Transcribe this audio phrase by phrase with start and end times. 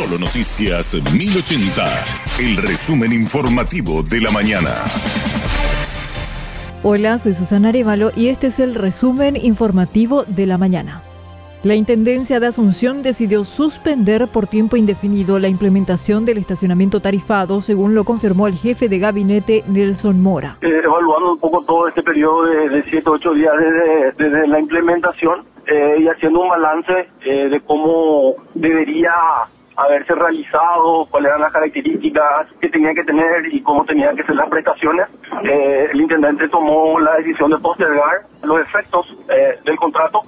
[0.00, 1.82] Solo Noticias 1080,
[2.40, 4.70] el resumen informativo de la mañana.
[6.82, 11.02] Hola, soy Susana Arevalo y este es el resumen informativo de la mañana.
[11.64, 17.94] La Intendencia de Asunción decidió suspender por tiempo indefinido la implementación del estacionamiento tarifado, según
[17.94, 20.56] lo confirmó el jefe de gabinete Nelson Mora.
[20.62, 23.52] Eh, evaluando un poco todo este periodo de 7 o 8 días
[24.16, 29.12] desde, la implementación eh, y haciendo un balance eh, de cómo debería
[29.84, 34.36] haberse realizado, cuáles eran las características que tenía que tener y cómo tenían que ser
[34.36, 35.06] las prestaciones,
[35.42, 39.16] el intendente tomó la decisión de postergar los efectos
[39.64, 40.22] del contrato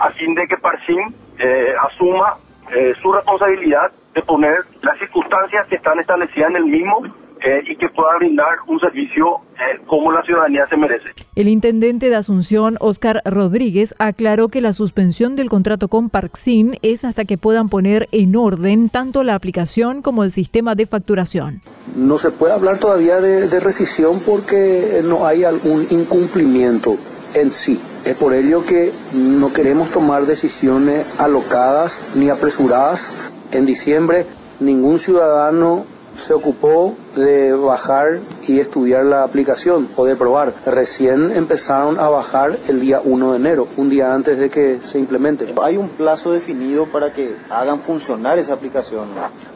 [0.00, 2.36] a fin de que Parsim eh, asuma
[2.70, 7.02] eh, su responsabilidad de poner las circunstancias que están establecidas en el mismo
[7.46, 9.40] eh, y que pueda brindar un servicio
[9.86, 11.10] como la ciudadanía se merece.
[11.36, 17.04] El intendente de Asunción, Oscar Rodríguez, aclaró que la suspensión del contrato con Parksin es
[17.04, 21.62] hasta que puedan poner en orden tanto la aplicación como el sistema de facturación.
[21.94, 26.96] No se puede hablar todavía de, de rescisión porque no hay algún incumplimiento
[27.34, 27.80] en sí.
[28.04, 33.30] Es por ello que no queremos tomar decisiones alocadas ni apresuradas.
[33.52, 34.26] En diciembre
[34.58, 35.84] ningún ciudadano
[36.18, 40.52] se ocupó de bajar y estudiar la aplicación o de probar.
[40.66, 44.98] Recién empezaron a bajar el día 1 de enero, un día antes de que se
[44.98, 45.52] implemente.
[45.62, 49.08] ¿Hay un plazo definido para que hagan funcionar esa aplicación?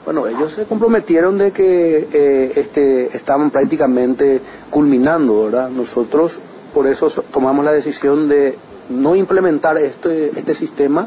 [0.04, 5.70] Bueno, ellos se comprometieron de que eh, este, estaban prácticamente culminando, ¿verdad?
[5.70, 6.38] Nosotros
[6.72, 8.56] por eso tomamos la decisión de
[8.88, 11.06] no implementar este, este sistema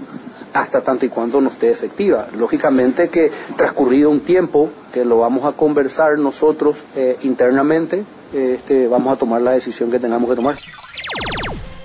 [0.53, 2.27] hasta tanto y cuando no esté efectiva.
[2.37, 9.13] Lógicamente que transcurrido un tiempo, que lo vamos a conversar nosotros eh, internamente, este, vamos
[9.13, 10.55] a tomar la decisión que tengamos que tomar.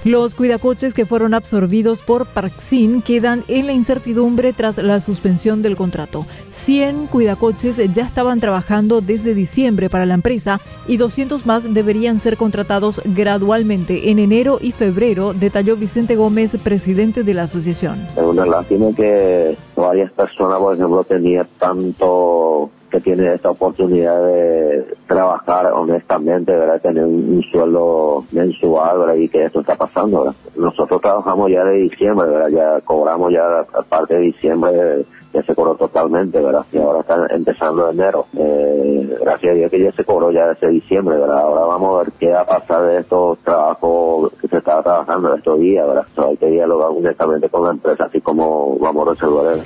[0.05, 5.77] Los cuidacoches que fueron absorbidos por Parksin quedan en la incertidumbre tras la suspensión del
[5.77, 6.25] contrato.
[6.51, 12.37] 100 cuidacoches ya estaban trabajando desde diciembre para la empresa y 200 más deberían ser
[12.37, 17.99] contratados gradualmente en enero y febrero, detalló Vicente Gómez, presidente de la asociación.
[18.17, 25.73] Es una lástima que varias personas, por ejemplo, tenían tanto tiene esta oportunidad de trabajar
[25.73, 26.81] honestamente, ¿verdad?
[26.81, 29.15] Tener un, sueldo mensual, ¿verdad?
[29.15, 30.35] Y que esto está pasando.
[30.57, 32.49] Nosotros trabajamos ya de diciembre, ¿verdad?
[32.49, 36.65] Ya cobramos ya a parte de diciembre, ya se cobró totalmente, ¿verdad?
[36.73, 38.27] Y ahora está empezando enero.
[38.37, 41.41] Eh, gracias a Dios que ya se cobró ya desde diciembre, ¿verdad?
[41.41, 45.35] Ahora vamos a ver qué va a pasar de estos trabajos que se estaba trabajando
[45.35, 46.07] estos días, ¿verdad?
[46.17, 49.59] hay que dialogar honestamente con la empresa, así como vamos a resolver.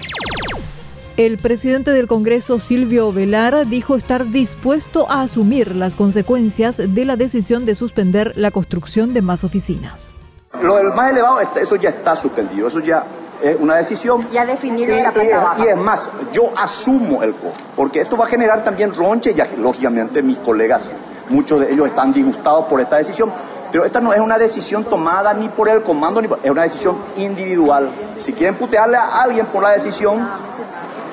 [1.19, 7.17] El presidente del Congreso, Silvio Velar, dijo estar dispuesto a asumir las consecuencias de la
[7.17, 10.15] decisión de suspender la construcción de más oficinas.
[10.63, 13.05] Lo del más elevado, eso ya está suspendido, eso ya
[13.43, 14.27] es una decisión.
[14.31, 18.25] Ya definido en la planta Y es más, yo asumo el costo, porque esto va
[18.25, 20.93] a generar también ronche y lógicamente mis colegas,
[21.29, 23.31] muchos de ellos están disgustados por esta decisión,
[23.73, 26.99] pero esta no es una decisión tomada ni por el comando, ni es una decisión
[27.17, 27.89] individual.
[28.21, 30.29] Si quieren putearle a alguien por la decisión,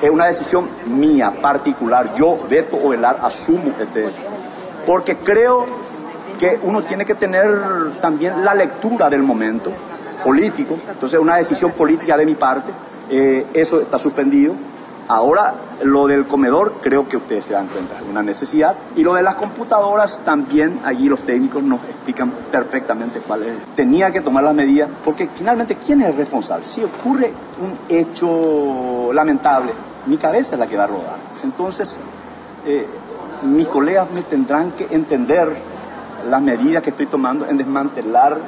[0.02, 2.14] es una decisión mía, particular.
[2.14, 4.10] Yo, Beto Ovelar, asumo este.
[4.86, 5.64] Porque creo
[6.38, 7.48] que uno tiene que tener
[8.02, 9.72] también la lectura del momento
[10.22, 10.78] político.
[10.86, 12.70] Entonces, una decisión política de mi parte.
[13.08, 14.54] Eh, eso está suspendido.
[15.10, 18.76] Ahora, lo del comedor, creo que ustedes se dan cuenta, es una necesidad.
[18.94, 23.54] Y lo de las computadoras, también allí los técnicos nos explican perfectamente cuál es.
[23.74, 26.64] Tenía que tomar las medidas, porque finalmente, ¿quién es el responsable?
[26.64, 29.72] Si ocurre un hecho lamentable,
[30.06, 31.16] mi cabeza es la que va a rodar.
[31.42, 31.98] Entonces,
[32.64, 32.86] eh,
[33.42, 35.56] mis colegas me tendrán que entender
[36.30, 38.38] las medidas que estoy tomando en desmantelar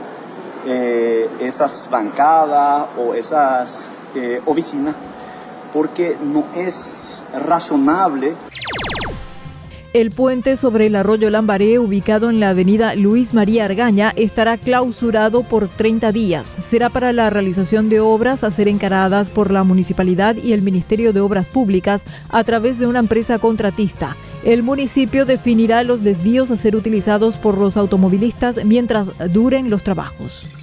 [0.64, 4.94] eh, esas bancadas o esas eh, oficinas,
[5.72, 8.34] porque no es razonable
[9.92, 15.42] el puente sobre el arroyo Lambaré, ubicado en la avenida Luis María Argaña, estará clausurado
[15.42, 16.56] por 30 días.
[16.60, 21.12] Será para la realización de obras a ser encaradas por la municipalidad y el Ministerio
[21.12, 24.16] de Obras Públicas a través de una empresa contratista.
[24.44, 30.61] El municipio definirá los desvíos a ser utilizados por los automovilistas mientras duren los trabajos.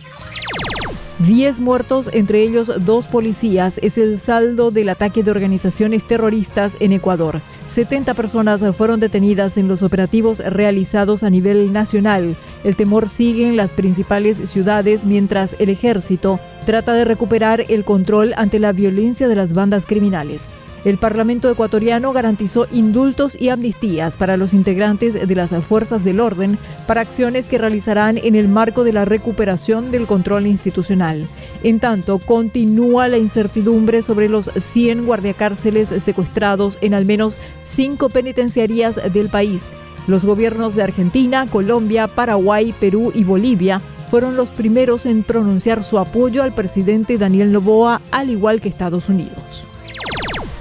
[1.20, 6.94] Diez muertos, entre ellos dos policías, es el saldo del ataque de organizaciones terroristas en
[6.94, 7.42] Ecuador.
[7.68, 12.38] 70 personas fueron detenidas en los operativos realizados a nivel nacional.
[12.64, 18.34] El temor sigue en las principales ciudades mientras el ejército trata de recuperar el control
[18.36, 20.50] ante la violencia de las bandas criminales.
[20.86, 26.58] El Parlamento ecuatoriano garantizó indultos y amnistías para los integrantes de las fuerzas del orden
[26.88, 31.28] para acciones que realizarán en el marco de la recuperación del control institucional.
[31.64, 39.02] En tanto, continúa la incertidumbre sobre los 100 guardiacárceles secuestrados en al menos cinco penitenciarías
[39.12, 39.72] del país.
[40.10, 43.80] Los gobiernos de Argentina, Colombia, Paraguay, Perú y Bolivia
[44.10, 49.08] fueron los primeros en pronunciar su apoyo al presidente Daniel Noboa, al igual que Estados
[49.08, 49.64] Unidos.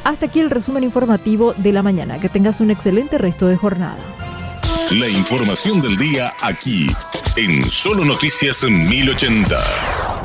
[0.04, 2.20] Hasta aquí el resumen informativo de la mañana.
[2.20, 3.96] Que tengas un excelente resto de jornada.
[4.92, 6.86] La información del día aquí,
[7.36, 10.17] en Solo Noticias 1080.